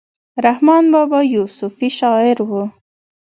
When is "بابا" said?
0.93-1.19